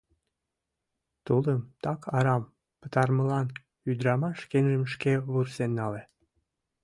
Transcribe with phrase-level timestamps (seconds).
[1.25, 2.43] Тулым так арам
[2.81, 3.47] пытарымылан
[3.89, 6.01] ӱдырамаш шкенжым шке вурсен нале.